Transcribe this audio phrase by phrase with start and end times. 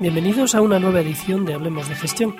[0.00, 2.34] Bienvenidos a una nueva edición de Hablemos de Gestión,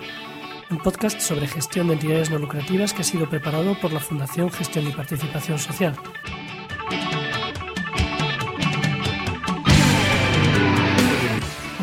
[0.70, 4.50] un podcast sobre gestión de entidades no lucrativas que ha sido preparado por la Fundación
[4.50, 5.94] Gestión y Participación Social.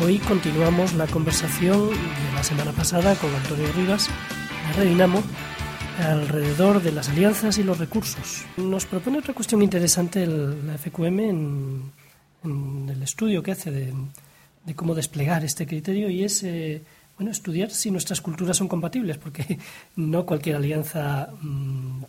[0.02, 5.22] Hoy continuamos la conversación de la semana pasada con Antonio Rivas de Redinamo
[6.00, 8.44] alrededor de las alianzas y los recursos.
[8.56, 11.92] Nos propone otra cuestión interesante la FQM en,
[12.88, 13.94] el estudio que hace de,
[14.74, 16.82] cómo desplegar este criterio y es eh,
[17.16, 19.58] bueno estudiar si nuestras culturas son compatibles, porque
[19.96, 22.02] no cualquier alianza mm,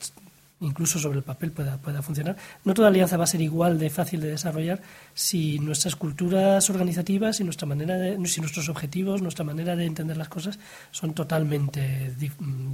[0.62, 2.36] incluso sobre el papel pueda, pueda funcionar.
[2.66, 4.82] No toda alianza va a ser igual de fácil de desarrollar
[5.14, 10.18] si nuestras culturas organizativas y nuestra manera de, si nuestros objetivos, nuestra manera de entender
[10.18, 10.60] las cosas
[10.92, 12.14] son totalmente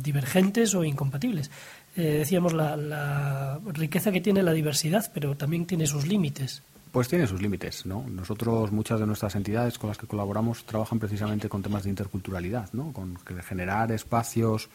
[0.01, 1.51] divergentes o incompatibles.
[1.95, 6.63] Eh, decíamos la, la riqueza que tiene la diversidad, pero también tiene sus límites.
[6.95, 8.05] Pues tiene sus límites, ¿no?
[8.09, 12.71] Nosotros, muchas de nuestras entidades con las que colaboramos, trabajan precisamente con temas de interculturalidad,
[12.71, 12.93] ¿no?
[12.93, 14.69] Con generar espacios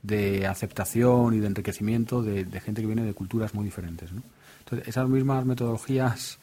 [0.00, 4.08] de aceptación y de enriquecimiento de, gente que viene de culturas muy diferentes.
[4.60, 6.38] Entonces, esas mismas metodologías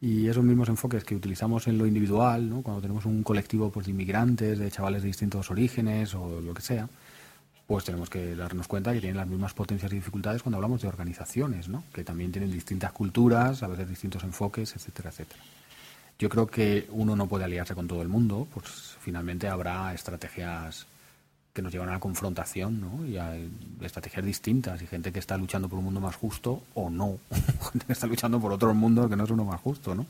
[0.00, 2.62] y esos mismos enfoques que utilizamos en lo individual, ¿no?
[2.62, 6.62] cuando tenemos un colectivo pues, de inmigrantes, de chavales de distintos orígenes o lo que
[6.62, 6.88] sea,
[7.66, 10.88] pues tenemos que darnos cuenta que tienen las mismas potencias y dificultades cuando hablamos de
[10.88, 11.84] organizaciones, ¿no?
[11.92, 15.42] que también tienen distintas culturas, a veces distintos enfoques, etcétera, etcétera.
[16.18, 20.86] Yo creo que uno no puede aliarse con todo el mundo, pues finalmente habrá estrategias
[21.52, 23.06] que nos llevan a la confrontación ¿no?
[23.06, 23.36] y a
[23.80, 27.18] estrategias distintas y gente que está luchando por un mundo más justo o no,
[27.72, 29.94] gente que está luchando por otro mundo que no es uno más justo.
[29.94, 30.06] ¿no?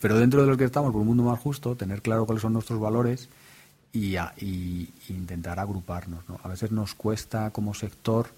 [0.00, 2.52] Pero dentro de lo que estamos, por un mundo más justo, tener claro cuáles son
[2.52, 3.28] nuestros valores
[3.92, 6.28] y, intentar agruparnos.
[6.28, 6.40] ¿no?
[6.42, 8.28] A veces nos cuesta como sector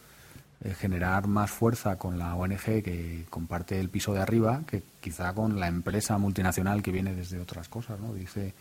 [0.63, 5.33] eh, generar más fuerza con la ONG que comparte el piso de arriba que quizá
[5.33, 8.01] con la empresa multinacional que viene desde otras cosas.
[8.01, 8.13] ¿no?
[8.15, 8.55] Dice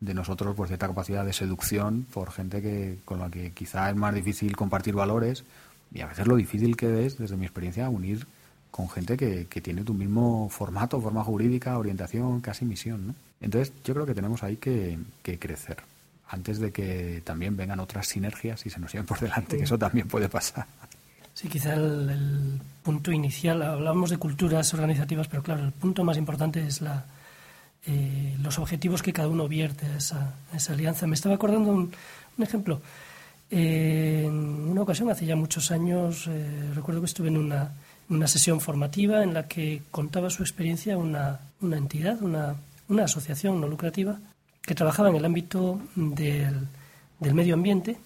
[0.00, 3.96] de nosotros por cierta capacidad de seducción por gente que con la que quizá es
[3.96, 5.44] más difícil compartir valores
[5.92, 8.26] y a veces lo difícil que es, desde mi experiencia, unir
[8.72, 13.06] con gente que, que tiene tu mismo formato, forma jurídica, orientación, casi misión.
[13.06, 13.14] ¿no?
[13.40, 15.93] Entonces yo creo que tenemos ahí que, que crecer
[16.28, 19.78] antes de que también vengan otras sinergias y se nos lleven por delante, que eso
[19.78, 20.66] también puede pasar.
[21.34, 26.16] Sí, quizá el, el punto inicial, hablamos de culturas organizativas, pero claro, el punto más
[26.16, 27.04] importante es la,
[27.86, 31.06] eh, los objetivos que cada uno vierte a esa, esa alianza.
[31.06, 31.92] Me estaba acordando un,
[32.38, 32.80] un ejemplo.
[33.50, 34.34] Eh, en
[34.70, 37.72] una ocasión, hace ya muchos años, eh, recuerdo que estuve en una,
[38.08, 42.56] una, sesión formativa en la que contaba su experiencia una, una entidad, una,
[42.88, 44.18] una, asociación no lucrativa,
[44.64, 46.66] que trabajaba en el ámbito del,
[47.20, 47.96] del medio ambiente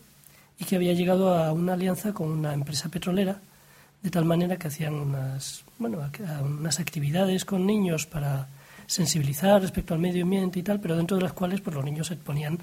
[0.58, 3.41] y que había llegado a una alianza con una empresa petrolera
[4.02, 5.98] de tal manera que hacían unas, bueno,
[6.42, 8.48] unas actividades con niños para
[8.86, 12.06] sensibilizar respecto al medio ambiente y tal, pero dentro de las cuales pues, los niños
[12.06, 12.58] se ponían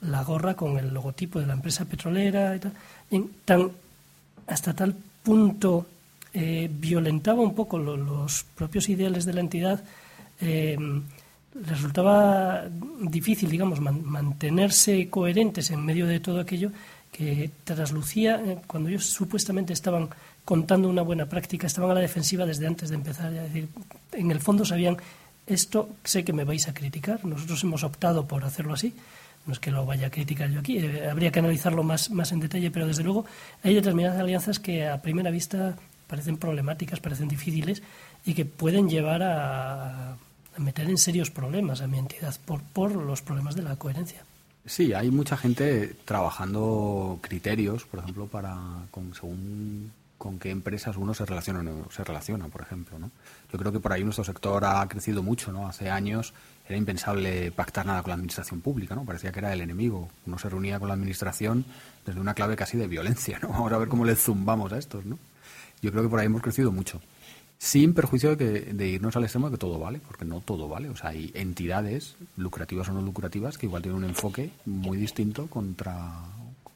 [0.00, 2.60] la gorra con el logotipo de la empresa petrolera y
[3.44, 3.72] tal.
[4.46, 5.86] hasta tal punto
[6.32, 9.82] eh, violentaba un poco los propios ideales de la entidad,
[10.40, 10.76] eh,
[11.54, 12.64] resultaba
[13.00, 16.70] difícil, digamos, mantenerse coherentes en medio de todo aquello
[17.10, 20.08] que traslucía, eh, cuando ellos supuestamente estaban
[20.44, 23.32] contando una buena práctica, estaban a la defensiva desde antes de empezar.
[23.32, 23.68] Es decir,
[24.12, 24.96] en el fondo sabían
[25.46, 28.92] esto sé que me vais a criticar, nosotros hemos optado por hacerlo así,
[29.46, 32.32] no es que lo vaya a criticar yo aquí, eh, habría que analizarlo más, más
[32.32, 33.24] en detalle, pero desde luego
[33.62, 35.76] hay determinadas alianzas que a primera vista
[36.06, 37.82] parecen problemáticas, parecen difíciles
[38.26, 40.18] y que pueden llevar a,
[40.58, 44.24] meter en serios problemas a mi entidad por, por los problemas de la coherencia.
[44.66, 48.58] Sí, hay mucha gente trabajando criterios, por ejemplo, para
[48.90, 52.98] con, según con qué empresas uno se relaciona o se relaciona, por ejemplo.
[52.98, 53.10] ¿no?
[53.50, 55.52] Yo creo que por ahí nuestro sector ha crecido mucho.
[55.52, 55.68] ¿no?
[55.68, 56.34] Hace años
[56.68, 59.04] era impensable pactar nada con la administración pública, ¿no?
[59.04, 60.10] parecía que era el enemigo.
[60.26, 61.64] Uno se reunía con la administración
[62.04, 63.38] desde una clave casi de violencia.
[63.40, 63.48] ¿no?
[63.48, 65.06] Vamos a ver cómo le zumbamos a estos.
[65.06, 65.18] ¿no?
[65.80, 67.00] Yo creo que por ahí hemos crecido mucho.
[67.58, 70.68] Sin perjuicio de, que, de irnos al extremo de que todo vale, porque no todo
[70.68, 70.88] vale.
[70.90, 75.48] O sea, hay entidades, lucrativas o no lucrativas, que igual tienen un enfoque muy distinto
[75.48, 76.08] contra.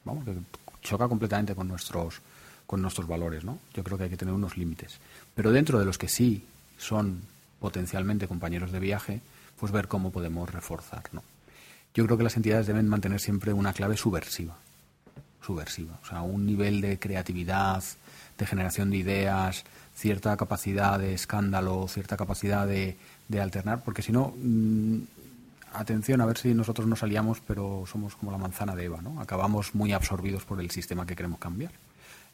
[0.05, 0.35] Vamos, que
[0.83, 2.21] choca completamente con nuestros
[2.67, 3.59] con nuestros valores, ¿no?
[3.75, 4.99] Yo creo que hay que tener unos límites.
[5.35, 6.45] Pero dentro de los que sí
[6.79, 7.21] son
[7.61, 9.21] potencialmente compañeros de viaje,
[9.59, 11.23] pues ver cómo podemos reforzar, ¿no?
[11.95, 14.57] Yo creo que las entidades deben mantener siempre una clave subversiva,
[15.45, 17.85] subversiva, o sea, un nivel de creatividad,
[18.39, 22.97] de generación de ideas, cierta capacidad de escándalo, cierta capacidad de,
[23.41, 24.99] alternar, porque si no, mm,
[25.73, 29.21] atención a ver si nosotros nos aliamos, pero somos como la manzana de Eva, ¿no?
[29.21, 31.73] Acabamos muy absorbidos por el sistema que queremos cambiar.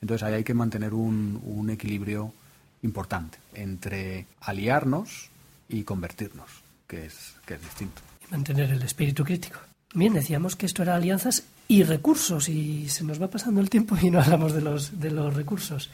[0.00, 2.32] Entonces ahí hay que mantener un, un equilibrio
[2.82, 5.30] importante entre aliarnos
[5.68, 6.48] y convertirnos,
[6.86, 8.02] que es, que es distinto.
[8.26, 9.58] Y mantener el espíritu crítico.
[9.94, 13.96] Bien, decíamos que esto era alianzas y recursos y se nos va pasando el tiempo
[14.00, 15.90] y no hablamos de los, de los recursos.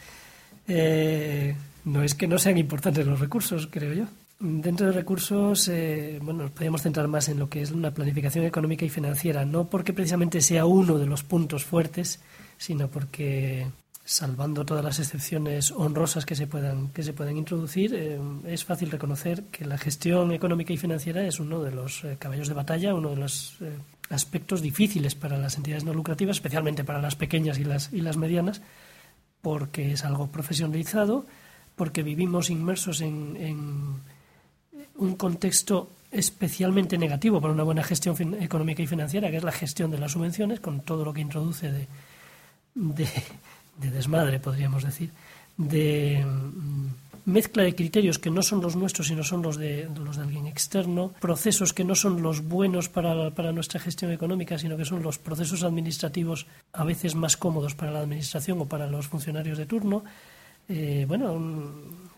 [0.67, 4.05] Eh, no es que no sean importantes los recursos, creo yo.
[4.39, 8.43] Dentro de recursos, eh, bueno, nos podríamos centrar más en lo que es una planificación
[8.43, 12.19] económica y financiera, no porque precisamente sea uno de los puntos fuertes,
[12.57, 13.67] sino porque
[14.03, 18.91] salvando todas las excepciones honrosas que se puedan que se puedan introducir, eh, es fácil
[18.91, 22.93] reconocer que la gestión económica y financiera es uno de los eh, caballos de batalla,
[22.93, 23.57] uno de los
[24.09, 28.17] aspectos difíciles para las entidades no lucrativas, especialmente para las pequeñas y las y las
[28.17, 28.61] medianas,
[29.45, 31.27] porque es algo profesionalizado,
[31.75, 34.01] porque vivimos inmersos en
[34.95, 39.91] un contexto especialmente negativo para una buena gestión económica y financiera, que es la gestión
[39.91, 41.87] de las subvenciones, con todo lo que introduce de,
[42.73, 45.11] de, desmadre, podríamos decir,
[45.57, 50.17] de mm, mezcla de criterios que no son los nuestros, sino son los de, los
[50.17, 54.77] de alguien externo, procesos que no son los buenos para, para nuestra gestión económica, sino
[54.77, 59.07] que son los procesos administrativos a veces más cómodos para la administración o para los
[59.07, 60.03] funcionarios de turno.
[60.67, 61.71] Eh, bueno,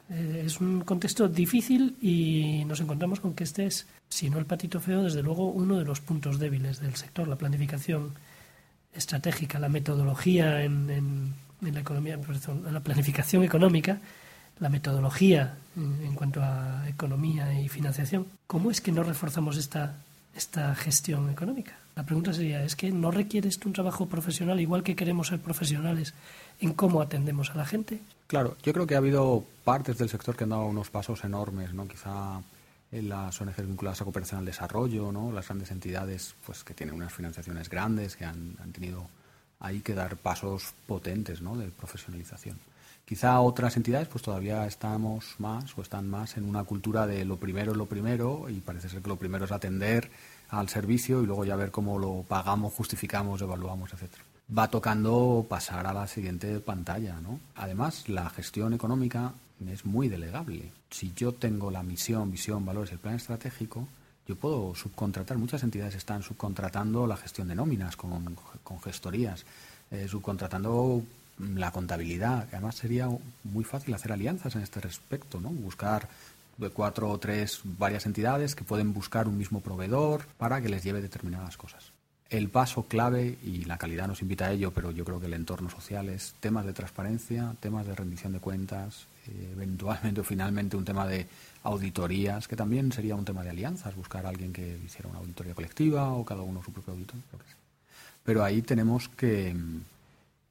[0.10, 4.46] eh, es un contexto difícil y nos encontramos con que este es, si no el
[4.46, 8.14] patito feo, desde luego uno de los puntos débiles del sector, la planificación
[8.94, 12.20] estratégica, la metodología en, la economía,
[12.72, 14.00] la planificación económica,
[14.60, 18.26] la metodología en, cuanto a economía y financiación.
[18.48, 19.96] ¿Cómo es que no reforzamos esta,
[20.36, 21.78] esta gestión económica?
[21.96, 25.40] La pregunta sería, ¿es que no requiere esto un trabajo profesional igual que queremos ser
[25.40, 26.14] profesionales
[26.60, 28.02] en cómo atendemos a la gente?
[28.28, 31.74] Claro, yo creo que ha habido partes del sector que han dado unos pasos enormes,
[31.74, 31.88] ¿no?
[31.88, 32.42] Quizá
[32.92, 35.32] en las ONGs vinculadas a cooperación al desarrollo, ¿no?
[35.32, 39.10] Las grandes entidades, pues que tienen unas financiaciones grandes, que han, tenido
[39.60, 41.58] ahí que dar pasos potentes, ¿no?
[41.58, 42.58] De profesionalización.
[43.06, 47.38] Quizá otras entidades, pues todavía estamos más o están más en una cultura de lo
[47.38, 50.10] primero es lo primero y parece ser que lo primero es atender
[50.50, 54.24] al servicio y luego ya ver cómo lo pagamos, justificamos, evaluamos, etcétera
[54.56, 57.40] va tocando pasar a la siguiente pantalla, ¿no?
[57.56, 59.34] Además, la gestión económica
[59.68, 60.72] es muy delegable.
[60.90, 63.88] Si yo tengo la misión, visión, valores, el plan estratégico,
[64.28, 65.38] yo puedo subcontratar.
[65.38, 68.38] Muchas entidades están subcontratando la gestión de nóminas con,
[68.84, 69.46] gestorías,
[69.92, 71.04] eh, subcontratando
[71.56, 72.48] la contabilidad.
[72.52, 73.08] Además, sería
[73.44, 75.50] muy fácil hacer alianzas en este respecto, ¿no?
[75.50, 76.10] Buscar
[76.74, 81.02] cuatro o tres varias entidades que pueden buscar un mismo proveedor para que les lleve
[81.02, 81.92] determinadas cosas.
[82.30, 85.34] El paso clave, y la calidad nos invita a ello, pero yo creo que el
[85.34, 89.06] entorno social es temas de transparencia, temas de rendición de cuentas,
[89.52, 91.28] eventualmente o finalmente un tema de
[91.64, 95.54] auditorías, que también sería un tema de alianzas, buscar a alguien que hiciera una auditoría
[95.54, 97.20] colectiva o cada uno su propio auditor.
[98.24, 99.56] Pero ahí tenemos que,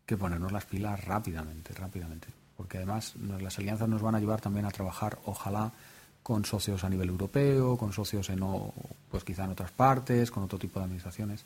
[0.05, 4.67] que ponernos las pilas rápidamente, rápidamente, porque además las alianzas nos van a ayudar también
[4.67, 5.73] a trabajar, ojalá,
[6.27, 8.41] con socios a nivel europeo, con socios en,
[9.09, 11.45] pues quizá en otras partes, con otro tipo de administraciones.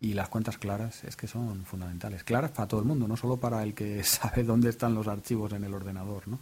[0.00, 2.22] Y las cuentas claras es que son fundamentales.
[2.22, 5.52] Claras para todo el mundo, no solo para el que sabe dónde están los archivos
[5.52, 6.28] en el ordenador.
[6.28, 6.38] ¿no?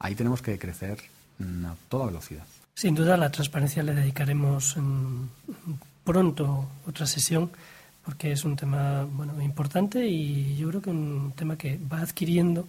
[0.00, 0.98] Ahí tenemos que crecer
[1.40, 2.44] a toda velocidad.
[2.74, 4.76] Sin duda, la transparencia le dedicaremos
[6.04, 7.50] pronto otra sesión
[8.04, 12.66] porque es un tema bueno importante y yo creo que un tema que va adquiriendo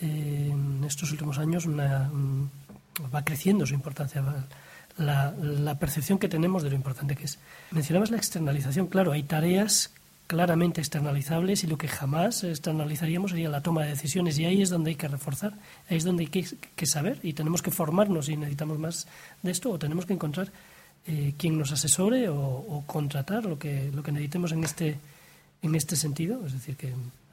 [0.00, 2.10] eh, en estos últimos años una,
[3.12, 4.22] va creciendo su importancia
[4.96, 7.38] la, percepción que tenemos de lo importante que es.
[7.72, 9.92] Mencionabas la externalización, claro, hay tareas
[10.26, 14.70] claramente externalizables y lo que jamás externalizaríamos sería la toma de decisiones y ahí es
[14.70, 15.54] donde hay que reforzar,
[15.88, 19.06] ahí es donde hay que, saber y tenemos que formarnos y necesitamos más
[19.42, 20.50] de esto o tenemos que encontrar
[21.06, 24.98] eh, quien nos asesore o, contratar lo que, lo que necesitemos en este,
[25.62, 26.92] en este sentido, es decir, que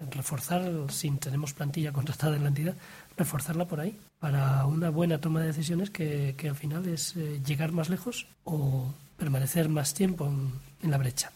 [0.10, 2.76] reforzar, si tenemos plantilla contratada en la entidad,
[3.18, 7.72] reforzarla por ahí para una buena toma de decisiones que, al final es eh, llegar
[7.72, 10.32] más lejos o permanecer más tiempo
[10.82, 11.32] en, la brecha.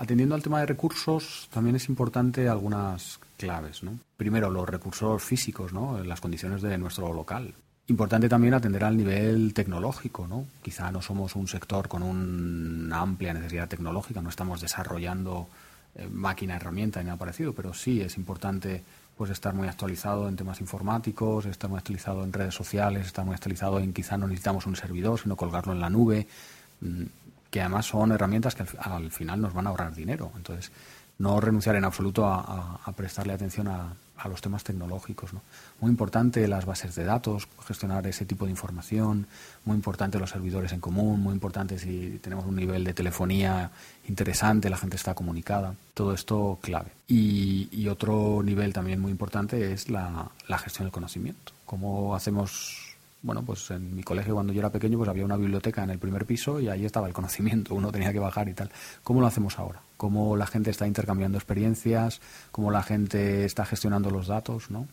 [0.00, 3.82] Atendiendo al tema de recursos, también es importante algunas claves.
[4.16, 6.02] Primero, los recursos físicos, ¿no?
[6.02, 7.52] las condiciones de nuestro local.
[7.86, 10.46] Importante también atender al nivel tecnológico, ¿no?
[10.62, 15.48] Quizá no somos un sector con una amplia necesidad tecnológica, no estamos desarrollando
[15.94, 18.82] eh, máquina, herramienta ni nada parecido, pero sí es importante
[19.18, 23.34] pues estar muy actualizado en temas informáticos, estar muy actualizado en redes sociales, estar muy
[23.34, 26.26] actualizado en quizá no necesitamos un servidor, sino colgarlo en la nube,
[26.80, 27.02] mm,
[27.50, 30.32] que además son herramientas que al, final nos van a ahorrar dinero.
[30.36, 30.70] Entonces,
[31.18, 33.94] no renunciar en absoluto a prestarle atención a,
[34.28, 35.32] los temas tecnológicos.
[35.32, 35.40] ¿no?
[35.80, 39.26] Muy importante las bases de datos, gestionar ese tipo de información,
[39.64, 43.70] muy importante los servidores en común, muy importante si tenemos un nivel de telefonía
[44.08, 46.90] interesante, la gente está comunicada, todo esto clave.
[47.08, 51.52] Y, otro nivel también muy importante es la, gestión del conocimiento.
[51.66, 52.89] Cómo hacemos
[53.22, 55.98] bueno, pues en mi colegio cuando yo era pequeño pues había una biblioteca en el
[55.98, 58.70] primer piso y ahí estaba el conocimiento, uno tenía que bajar y tal.
[59.02, 59.82] ¿Cómo lo hacemos ahora?
[59.96, 62.20] ¿Cómo la gente está intercambiando experiencias?
[62.52, 64.70] ¿Cómo la gente está gestionando los datos?
[64.70, 64.86] ¿no?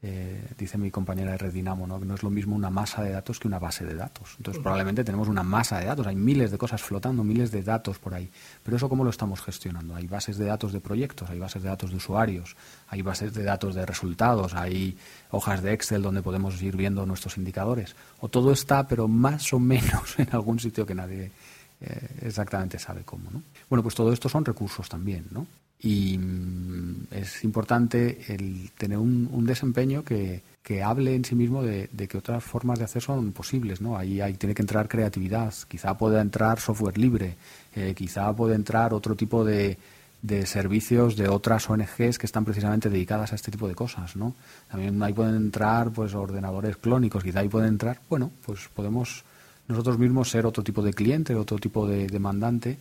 [0.00, 1.98] Eh, dice mi compañera de Red Dinamo, ¿no?
[1.98, 4.34] que no es lo mismo una masa de datos que una base de datos.
[4.36, 7.98] Entonces, probablemente tenemos una masa de datos, hay miles de cosas flotando, miles de datos
[7.98, 8.30] por ahí.
[8.62, 9.96] Pero eso, ¿cómo lo estamos gestionando?
[9.96, 12.54] Hay bases de datos de proyectos, hay bases de datos de usuarios,
[12.86, 14.96] hay bases de datos de resultados, hay
[15.32, 17.96] hojas de Excel donde podemos ir viendo nuestros indicadores.
[18.20, 21.32] O todo está, pero más o menos en algún sitio que nadie
[21.80, 23.32] eh, exactamente sabe cómo.
[23.32, 23.42] ¿no?
[23.68, 25.44] Bueno, pues todo esto son recursos también, ¿no?
[25.80, 30.42] Y mm, es importante el tener un, desempeño que,
[30.84, 33.96] hable en sí mismo de, que otras formas de hacer son posibles, ¿no?
[33.96, 37.36] Ahí, ahí tiene que entrar creatividad, quizá pueda entrar software libre,
[37.74, 39.78] eh, quizá puede entrar otro tipo de,
[40.20, 44.34] de servicios de otras ONGs que están precisamente dedicadas a este tipo de cosas, ¿no?
[44.70, 49.24] También ahí pueden entrar pues ordenadores clónicos, quizá ahí pueden entrar, bueno, pues podemos
[49.68, 52.78] nosotros mismos ser otro tipo de cliente, otro tipo de demandante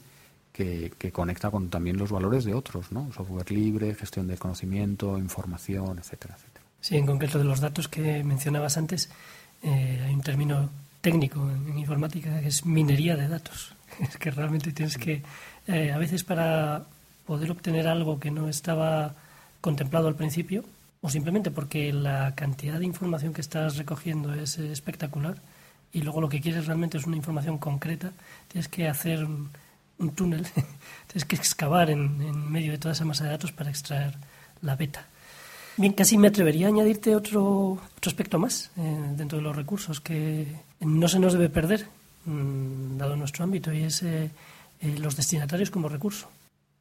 [0.57, 3.11] que, conecta con también los valores de otros, ¿no?
[3.13, 6.65] Software libre, gestión de conocimiento, información, etcétera, etcétera.
[6.81, 9.09] Sí, en concreto de los datos que mencionabas antes,
[9.61, 10.69] eh, hay un término
[11.01, 13.73] técnico en, informática que es minería de datos.
[13.99, 15.23] Es que realmente tienes que,
[15.67, 16.85] eh, a veces para
[17.25, 19.15] poder obtener algo que no estaba
[19.61, 20.63] contemplado al principio,
[21.01, 25.37] o simplemente porque la cantidad de información que estás recogiendo es espectacular,
[25.93, 28.11] y luego lo que quieres realmente es una información concreta,
[28.49, 29.25] tienes que hacer
[29.99, 30.45] un túnel,
[31.07, 34.15] tienes que excavar en, medio de toda esa masa de datos para extraer
[34.61, 35.05] la beta.
[35.77, 40.01] Bien, casi me atrevería a añadirte otro, otro aspecto más eh, dentro de los recursos
[40.01, 40.47] que
[40.79, 41.87] no se nos debe perder,
[42.25, 44.31] mm, dado nuestro ámbito, y es eh,
[44.81, 46.29] eh, los destinatarios como recurso.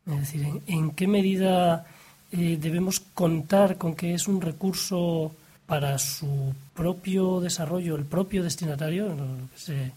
[0.06, 1.84] Es decir, en, qué medida
[2.30, 5.34] debemos contar con que es un recurso
[5.66, 9.90] para su propio desarrollo, el propio destinatario, lo que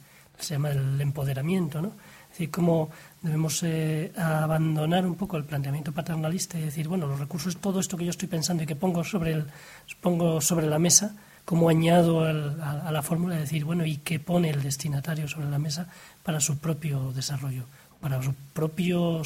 [0.43, 1.91] se llama el empoderamiento, ¿no?
[2.39, 2.89] Decir, cómo
[3.21, 7.97] debemos eh, abandonar un poco el planteamiento paternalista y decir, bueno, los recursos, todo esto
[7.97, 9.45] que yo estoy pensando y que pongo sobre, el,
[9.99, 14.51] pongo sobre la mesa, como añado a, la fórmula de decir, bueno, ¿y qué pone
[14.51, 15.89] el destinatario sobre la mesa
[16.23, 17.65] para su propio desarrollo,
[17.99, 19.21] para su propio,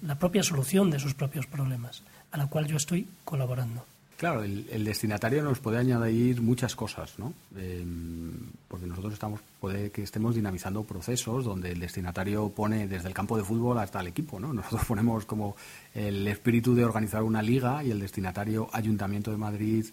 [0.00, 3.84] la propia solución de sus propios problemas, a la cual yo estoy colaborando?
[4.16, 7.34] Claro, el, destinatario nos puede añadir muchas cosas, ¿no?
[7.54, 8.32] Em,
[8.66, 13.36] porque nosotros estamos, puede que estemos dinamizando procesos donde el destinatario pone desde el campo
[13.36, 14.54] de fútbol hasta el equipo, ¿no?
[14.54, 15.54] Nosotros ponemos como
[15.94, 19.84] el espíritu de organizar una liga y el destinatario Ayuntamiento de Madrid,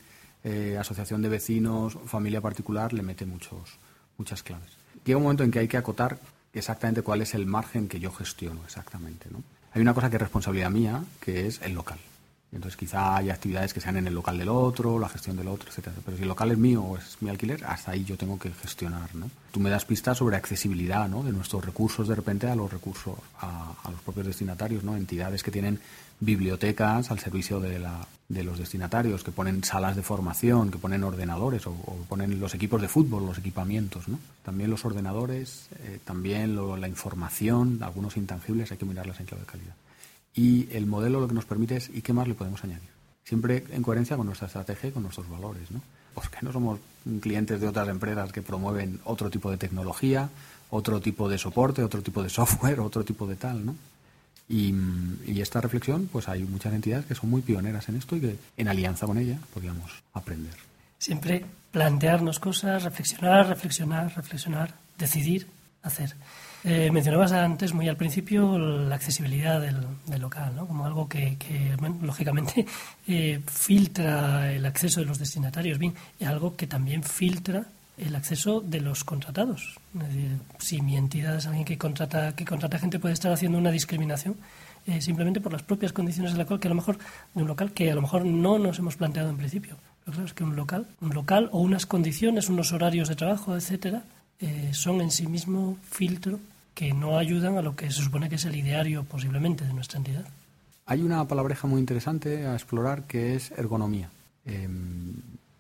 [0.46, 3.78] eh, Asociación de Vecinos, familia particular, le mete muchos,
[4.18, 4.70] muchas claves.
[5.04, 6.18] Llega un momento en que hay que acotar
[6.54, 9.44] exactamente cuál es el margen que yo gestiono exactamente, ¿no?
[9.74, 12.00] Hay una cosa que es responsabilidad mía, que es el local.
[12.54, 15.70] Entonces quizá hay actividades que sean en el local del otro, la gestión del otro,
[15.70, 15.96] etcétera.
[16.06, 18.52] Pero si el local es mío o es mi alquiler, hasta ahí yo tengo que
[18.52, 19.30] gestionar, ¿no?
[19.52, 21.24] Tú me das pistas sobre accesibilidad, ¿no?
[21.24, 24.96] De nuestros recursos de repente a los recursos, a, los propios destinatarios, ¿no?
[24.96, 25.80] Entidades que tienen
[26.20, 31.04] bibliotecas al servicio de, la, de los destinatarios, que ponen salas de formación, que ponen
[31.04, 31.74] ordenadores o,
[32.08, 34.20] ponen los equipos de fútbol, los equipamientos, ¿no?
[34.44, 39.52] También los ordenadores, eh, también la información, algunos intangibles, hay que mirarlas en clave de
[39.52, 39.76] calidad
[40.36, 42.90] y el modelo lo que nos permite es ¿y qué más le podemos añadir?
[43.24, 45.82] Siempre en coherencia con nuestra estrategia y con nuestros valores, ¿no?
[46.14, 46.80] Porque no somos
[47.22, 50.30] clientes de otras empresas que promueven otro tipo de tecnología,
[50.70, 53.76] otro tipo de soporte, otro tipo de software, otro tipo de tal, ¿no?
[54.50, 54.76] Y,
[55.26, 58.36] y, esta reflexión, pues hay muchas entidades que son muy pioneras en esto y que
[58.58, 60.54] en alianza con ella podríamos aprender.
[61.00, 65.48] Siempre plantearnos cosas, reflexionar, reflexionar, reflexionar, decidir,
[65.82, 66.14] hacer.
[66.66, 70.66] Eh, mencionabas antes, muy al principio, la accesibilidad del, local, ¿no?
[70.66, 71.38] como algo que,
[72.02, 72.66] lógicamente,
[73.08, 77.66] eh, filtra el acceso de los destinatarios, bien, y algo que también filtra
[77.98, 79.78] el acceso de los contratados.
[80.00, 83.70] Es si mi entidad es alguien que contrata, que contrata gente, puede estar haciendo una
[83.70, 84.36] discriminación
[84.88, 86.98] eh, simplemente por las propias condiciones de la cual, que a lo mejor,
[87.34, 89.76] de un local que a lo mejor no nos hemos planteado en principio.
[90.06, 93.56] Pero claro, es que un local, un local o unas condiciones, unos horarios de trabajo,
[93.56, 94.04] etcétera,
[94.72, 96.40] son en sí mismo filtro
[96.74, 99.98] que no ayudan a lo que se supone que es el ideario posiblemente de nuestra
[99.98, 100.26] entidad.
[100.86, 104.10] Hay una palabreja muy interesante a explorar que es ergonomía.
[104.46, 105.14] Em,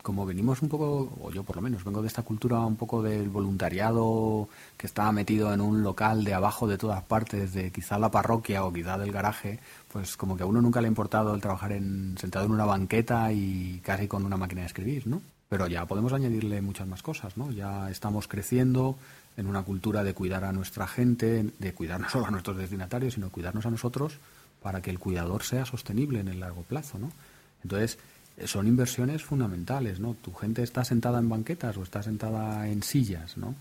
[0.04, 3.02] como venimos un poco, o yo por lo menos, vengo de esta cultura un poco
[3.02, 7.98] del voluntariado que está metido en un local de abajo de todas partes, de quizá
[7.98, 9.60] la parroquia o quizá del garaje,
[9.92, 12.66] pues como que a uno nunca le ha importado el trabajar en, sentado en una
[12.66, 15.22] banqueta y casi con una máquina de escribir, ¿no?
[15.48, 17.52] Pero ya podemos añadirle muchas más cosas, ¿no?
[17.52, 18.98] Ya estamos creciendo,
[19.38, 23.16] en una cultura de cuidar a nuestra gente, de cuidar no solo a nuestros destinatarios,
[23.16, 24.18] sino cuidarnos a nosotros
[24.62, 27.12] para que el cuidador sea sostenible en el largo plazo, ¿no?
[27.64, 27.98] Entonces,
[28.46, 30.16] son inversiones fundamentales, ¿no?
[30.16, 33.56] Tu gente está sentada en banquetas o está sentada en sillas, ¿no?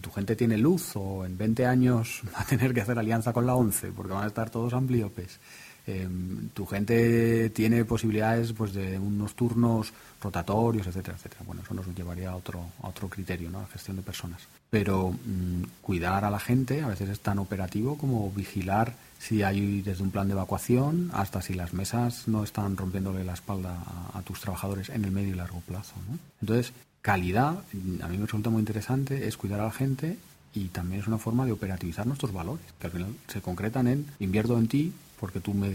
[0.00, 3.46] Tu gente tiene luz o en 20 años va a tener que hacer alianza con
[3.46, 5.38] la ONCE porque van a estar todos ambliopes.
[5.86, 11.42] Em, tu gente tiene posibilidades pues de unos turnos rotatorios, etcétera, etcétera.
[11.46, 13.60] Bueno, eso nos llevaría a otro, otro criterio, ¿no?
[13.60, 14.40] La gestión de personas.
[14.70, 19.82] Pero mm, cuidar a la gente a veces es tan operativo como vigilar si hay
[19.82, 23.78] desde un plan de evacuación hasta si las mesas no están rompiéndole la espalda
[24.14, 25.94] a, tus trabajadores en el medio y largo plazo.
[26.40, 26.72] Entonces,
[27.02, 27.58] calidad,
[28.02, 30.18] a mí me resulta muy interesante, es cuidar a la gente
[30.54, 34.06] y también es una forma de operativizar nuestros valores, que al final se concretan en
[34.18, 34.92] invierto en ti
[35.24, 35.70] porque tú me,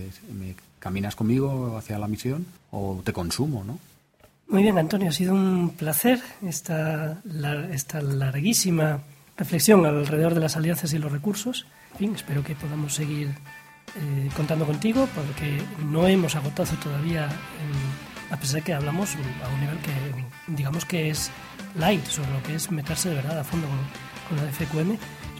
[0.77, 3.79] caminas conmigo hacia la misión o te consumo, ¿no?
[4.47, 7.19] Muy bien, Antonio, ha sido un placer esta,
[7.71, 8.99] esta larguísima
[9.37, 11.65] reflexión alrededor de las alianzas y los recursos.
[11.93, 17.27] En fin, espero que podamos seguir eh, contando contigo porque no hemos agotado todavía,
[18.29, 21.31] a pesar de que hablamos a un nivel que digamos que es
[21.75, 24.95] light sobre lo que es meterse de verdad a fondo con, con la FQM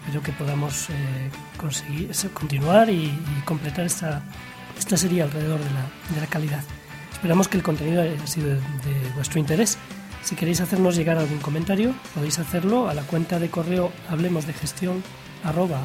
[0.10, 3.14] espero que podamos eh, conseguir continuar y,
[3.46, 4.24] completar esta,
[4.78, 6.64] esta serie alrededor de la, de la, calidad.
[7.14, 9.78] Esperamos que el contenido haya sido de, vuestro interés.
[10.24, 14.54] Si queréis hacernos llegar algún comentario, podéis hacerlo a la cuenta de correo hablemos de
[14.54, 15.04] gestión
[15.44, 15.80] arroba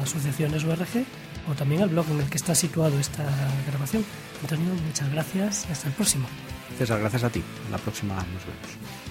[1.47, 3.23] o también al blog en el que está situado esta
[3.67, 4.03] grabación.
[4.41, 6.27] Antonio, muchas gracias y hasta el próximo.
[6.79, 7.43] César, gracias a ti.
[7.69, 9.04] la próxima nos vemos.